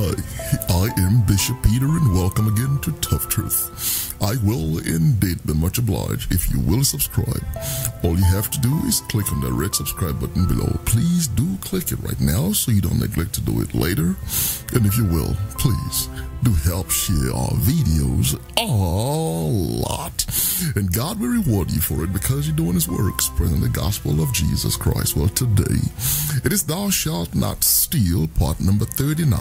Hi, 0.00 0.14
I 0.68 0.90
am 1.00 1.22
Bishop 1.26 1.60
Peter, 1.60 1.86
and 1.86 2.14
welcome 2.14 2.46
again 2.46 2.78
to 2.82 2.92
Tough 3.00 3.28
Truth. 3.28 4.14
I 4.22 4.36
will 4.46 4.78
indeed 4.78 5.44
be 5.44 5.54
much 5.54 5.78
obliged 5.78 6.32
if 6.32 6.52
you 6.52 6.60
will 6.60 6.84
subscribe. 6.84 7.42
All 8.04 8.16
you 8.16 8.24
have 8.24 8.50
to 8.50 8.60
do 8.60 8.74
is 8.86 9.00
click 9.02 9.32
on 9.32 9.40
the 9.40 9.52
red 9.52 9.74
subscribe 9.74 10.20
button 10.20 10.46
below. 10.46 10.78
Please 10.84 11.26
do 11.26 11.56
click 11.60 11.90
it 11.90 11.98
right 12.00 12.20
now 12.20 12.52
so 12.52 12.70
you 12.70 12.80
don't 12.80 13.00
neglect 13.00 13.34
to 13.34 13.40
do 13.40 13.60
it 13.60 13.74
later. 13.74 14.14
And 14.72 14.86
if 14.86 14.96
you 14.96 15.04
will, 15.04 15.34
please 15.58 16.08
do 16.44 16.52
help 16.70 16.90
share 16.90 17.32
our 17.34 17.50
videos 17.66 18.38
a 18.56 18.64
lot. 18.64 20.24
And 20.76 20.92
God 20.92 21.20
will 21.20 21.28
reward 21.28 21.70
you 21.70 21.80
for 21.80 22.04
it 22.04 22.12
because 22.12 22.46
you're 22.46 22.56
doing 22.56 22.74
His 22.74 22.88
work, 22.88 23.20
spreading 23.20 23.60
the 23.60 23.68
gospel 23.68 24.22
of 24.22 24.32
Jesus 24.32 24.76
Christ. 24.76 25.16
Well, 25.16 25.28
today 25.28 25.80
it 26.44 26.52
is 26.52 26.62
Thou 26.62 26.90
shalt 26.90 27.34
not 27.34 27.64
steal, 27.64 28.28
part 28.28 28.60
number 28.60 28.84
39, 28.84 29.40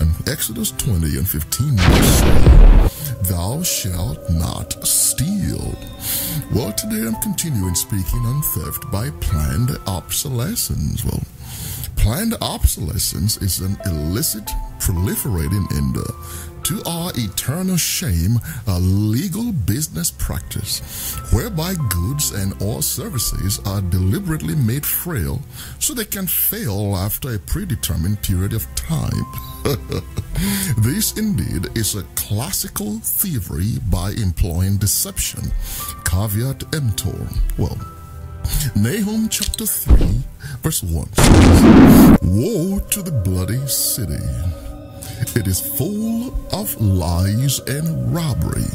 and 0.00 0.28
Exodus 0.28 0.72
20 0.72 1.16
and 1.16 1.28
15 1.28 1.78
say, 1.78 2.64
Thou 3.30 3.62
shalt 3.62 4.30
not 4.30 4.86
steal. 4.86 5.76
Well, 6.52 6.72
today 6.72 7.06
I'm 7.06 7.20
continuing 7.22 7.74
speaking 7.84 8.20
on 8.20 8.40
theft 8.40 8.90
by 8.90 9.10
planned 9.20 9.76
obsolescence. 9.86 11.04
Well, 11.04 11.20
Planned 11.96 12.34
obsolescence 12.40 13.36
is 13.38 13.60
an 13.60 13.76
illicit 13.84 14.50
proliferating 14.84 15.64
in 15.78 15.92
the 15.94 16.04
to 16.64 16.82
our 16.86 17.12
eternal 17.14 17.76
shame, 17.76 18.40
a 18.66 18.80
legal 18.80 19.52
business 19.52 20.10
practice 20.10 20.80
whereby 21.30 21.74
goods 21.90 22.32
and 22.32 22.54
or 22.62 22.82
services 22.82 23.60
are 23.66 23.82
deliberately 23.82 24.54
made 24.54 24.84
frail 24.84 25.42
so 25.78 25.92
they 25.92 26.06
can 26.06 26.26
fail 26.26 26.96
after 26.96 27.34
a 27.34 27.38
predetermined 27.38 28.22
period 28.22 28.54
of 28.54 28.66
time. 28.76 29.12
this 30.78 31.18
indeed 31.18 31.66
is 31.76 31.96
a 31.96 32.02
classical 32.14 32.98
thievery 33.00 33.78
by 33.90 34.10
employing 34.12 34.78
deception. 34.78 35.52
Caveat 36.04 36.74
emptor. 36.74 37.28
Well, 37.58 37.78
Nahum 38.74 39.28
chapter 39.28 39.66
3, 39.66 39.96
verse 40.62 40.82
1 40.82 41.12
says, 41.12 42.18
Woe 42.22 42.78
to 42.78 43.02
the 43.02 43.12
bloody 43.24 43.66
city! 43.66 44.63
It 45.36 45.48
is 45.48 45.60
full 45.60 46.32
of 46.52 46.80
lies 46.80 47.58
and 47.66 48.14
robbery. 48.14 48.70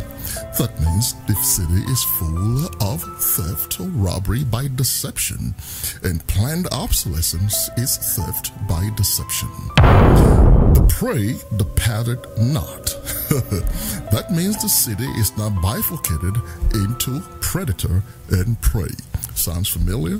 That 0.57 0.77
means 0.81 1.13
the 1.25 1.35
city 1.35 1.81
is 1.89 2.03
full 2.19 2.65
of 2.85 3.01
theft 3.17 3.79
or 3.79 3.87
robbery 3.87 4.43
by 4.43 4.67
deception, 4.75 5.55
and 6.03 6.25
planned 6.27 6.67
obsolescence 6.73 7.69
is 7.77 7.95
theft 7.97 8.51
by 8.67 8.89
deception. 8.97 9.47
The 9.77 10.85
prey 10.89 11.37
departed 11.55 12.19
not. 12.37 12.87
that 14.11 14.27
means 14.29 14.61
the 14.61 14.67
city 14.67 15.07
is 15.17 15.37
not 15.37 15.61
bifurcated 15.61 16.35
into 16.73 17.21
predator 17.39 18.03
and 18.31 18.59
prey. 18.61 18.91
Sounds 19.33 19.69
familiar? 19.69 20.19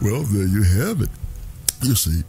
well, 0.00 0.22
there 0.22 0.48
you 0.48 0.62
have 0.62 1.02
it. 1.02 1.10
You 1.82 1.94
see, 1.94 2.22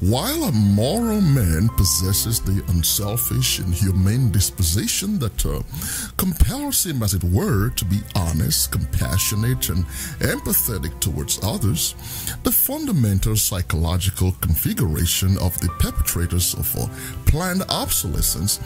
while 0.00 0.44
a 0.44 0.52
moral 0.52 1.20
man 1.20 1.68
possesses 1.76 2.40
the 2.40 2.64
unselfish 2.68 3.58
and 3.58 3.72
humane 3.72 4.30
disposition 4.30 5.18
that 5.18 5.44
uh, 5.44 5.62
compels 6.16 6.86
him, 6.86 7.02
as 7.02 7.12
it 7.12 7.22
were, 7.22 7.70
to 7.70 7.84
be 7.84 8.00
honest, 8.14 8.72
compassionate, 8.72 9.68
and 9.68 9.84
empathetic 10.20 10.98
towards 11.00 11.38
others, 11.42 11.94
the 12.44 12.50
fundamental 12.50 13.36
psychological 13.36 14.32
configuration 14.40 15.36
of 15.38 15.58
the 15.60 15.68
perpetrators 15.78 16.54
of 16.54 16.74
uh, 16.76 16.88
planned 17.26 17.62
obsolescence 17.68 18.58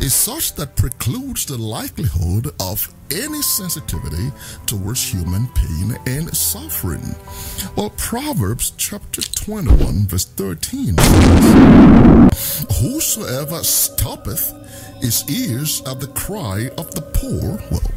is 0.00 0.12
such 0.12 0.54
that 0.54 0.76
precludes 0.76 1.46
the 1.46 1.56
likelihood 1.56 2.52
of 2.60 2.92
any 3.10 3.42
sensitivity 3.42 4.30
towards 4.66 5.12
human 5.12 5.48
pain 5.48 5.96
and 6.06 6.34
suffering. 6.36 7.14
Well, 7.76 7.90
Proverbs 7.96 8.72
chapter 8.76 9.22
21, 9.22 10.06
verse 10.06 10.24
13 10.24 10.96
says, 10.98 12.66
Whosoever 12.80 13.62
stoppeth 13.62 14.52
his 15.00 15.28
ears 15.30 15.82
at 15.86 16.00
the 16.00 16.08
cry 16.08 16.70
of 16.78 16.94
the 16.94 17.02
poor, 17.02 17.58
well, 17.70 17.90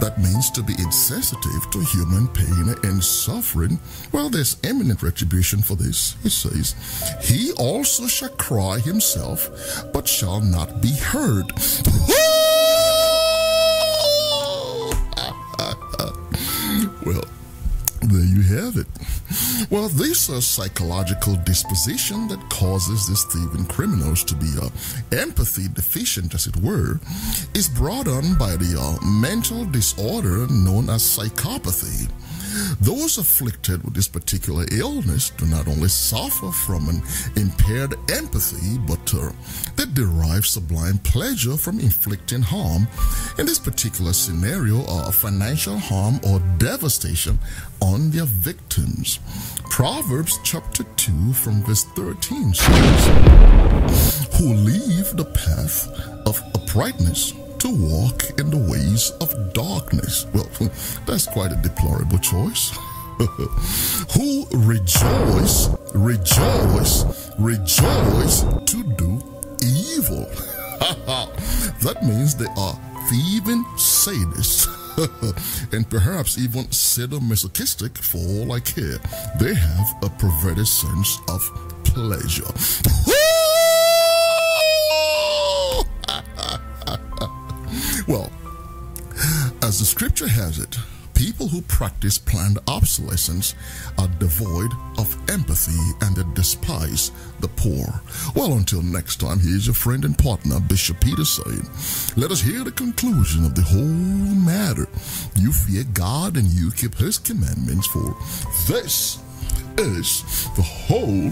that 0.00 0.18
means 0.18 0.50
to 0.52 0.62
be 0.62 0.74
insensitive 0.78 1.70
to 1.70 1.80
human 1.80 2.28
pain 2.28 2.74
and 2.84 3.02
suffering. 3.02 3.78
Well, 4.12 4.30
there's 4.30 4.56
eminent 4.64 5.02
retribution 5.02 5.62
for 5.62 5.74
this. 5.74 6.16
It 6.24 6.30
says, 6.30 6.74
He 7.22 7.52
also 7.52 8.06
shall 8.06 8.30
cry 8.30 8.78
himself, 8.78 9.50
but 9.92 10.06
shall 10.06 10.40
not 10.40 10.80
be 10.80 10.92
heard. 10.92 11.52
well, 17.04 17.24
there 18.02 18.24
you 18.24 18.42
have 18.42 18.76
it. 18.76 18.86
Well, 19.70 19.88
this 19.88 20.30
psychological 20.46 21.36
disposition 21.36 22.28
that 22.28 22.48
causes 22.48 23.08
these 23.08 23.24
thieving 23.24 23.66
criminals 23.66 24.24
to 24.24 24.34
be 24.34 24.50
uh, 24.60 24.68
empathy 25.12 25.68
deficient, 25.68 26.34
as 26.34 26.46
it 26.46 26.56
were, 26.56 27.00
is 27.54 27.68
brought 27.68 28.08
on 28.08 28.38
by 28.38 28.56
the 28.56 28.78
uh, 28.78 29.04
mental 29.04 29.64
disorder 29.64 30.46
known 30.48 30.88
as 30.90 31.02
psychopathy. 31.02 32.10
Those 32.80 33.18
afflicted 33.18 33.82
with 33.84 33.94
this 33.94 34.08
particular 34.08 34.64
illness 34.72 35.30
do 35.30 35.46
not 35.46 35.68
only 35.68 35.88
suffer 35.88 36.50
from 36.50 36.88
an 36.88 37.02
impaired 37.36 37.94
empathy, 38.10 38.78
but 38.86 39.14
uh, 39.14 39.30
they 39.76 39.86
derive 39.92 40.46
sublime 40.46 40.98
pleasure 40.98 41.56
from 41.56 41.80
inflicting 41.80 42.42
harm. 42.42 42.86
In 43.38 43.46
this 43.46 43.58
particular 43.58 44.12
scenario, 44.12 44.82
uh, 44.84 45.10
financial 45.10 45.78
harm 45.78 46.20
or 46.26 46.40
devastation 46.58 47.38
on 47.80 48.10
their 48.10 48.24
victims. 48.26 49.20
Proverbs 49.70 50.38
chapter 50.42 50.84
2 50.96 51.32
from 51.32 51.62
verse 51.62 51.84
13 51.84 52.54
says, 52.54 53.06
Who 54.38 54.54
leave 54.54 55.16
the 55.16 55.24
path 55.24 55.88
of 56.26 56.40
uprightness 56.54 57.32
to 57.58 57.68
walk 57.68 58.22
in 58.38 58.50
the 58.50 58.56
ways 58.70 59.10
of 59.20 59.27
darkness. 59.88 60.26
Well, 60.32 60.70
that's 61.06 61.26
quite 61.26 61.52
a 61.52 61.56
deplorable 61.56 62.18
choice. 62.18 62.70
Who 64.14 64.46
rejoice, 64.52 65.68
rejoice, 65.94 67.30
rejoice 67.38 68.42
to 68.42 68.82
do 68.96 69.20
evil. 69.60 70.26
that 71.82 71.98
means 72.02 72.36
they 72.36 72.46
are 72.56 72.78
thieving 73.08 73.64
sadists. 73.76 74.68
and 75.72 75.88
perhaps 75.88 76.38
even 76.38 76.64
sadomasochistic 76.66 77.96
for 77.98 78.18
all 78.18 78.52
I 78.52 78.60
care. 78.60 78.98
They 79.40 79.54
have 79.54 79.88
a 80.02 80.10
perverted 80.10 80.66
sense 80.66 81.18
of 81.28 81.40
pleasure. 81.84 83.07
As 89.78 89.82
the 89.82 89.86
scripture 89.86 90.26
has 90.26 90.58
it, 90.58 90.76
people 91.14 91.46
who 91.46 91.62
practice 91.62 92.18
planned 92.18 92.58
obsolescence 92.66 93.54
are 93.96 94.08
devoid 94.18 94.72
of 94.98 95.16
empathy 95.30 95.78
and 96.00 96.16
they 96.16 96.24
despise 96.34 97.12
the 97.38 97.46
poor. 97.46 97.86
Well, 98.34 98.54
until 98.54 98.82
next 98.82 99.20
time, 99.20 99.38
here's 99.38 99.66
your 99.66 99.74
friend 99.74 100.04
and 100.04 100.18
partner, 100.18 100.58
Bishop 100.58 101.00
Peter 101.00 101.24
saying, 101.24 101.62
Let 102.16 102.32
us 102.32 102.40
hear 102.40 102.64
the 102.64 102.72
conclusion 102.72 103.44
of 103.44 103.54
the 103.54 103.62
whole 103.62 103.84
matter. 103.84 104.88
You 105.36 105.52
fear 105.52 105.84
God 105.94 106.36
and 106.36 106.48
you 106.48 106.72
keep 106.72 106.96
his 106.96 107.18
commandments, 107.18 107.86
for 107.86 108.16
this 108.66 109.20
is 109.78 110.24
the 110.56 110.62
whole 110.62 111.30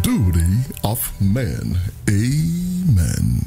duty 0.00 0.74
of 0.84 0.98
man. 1.20 1.76
Amen. 2.08 3.44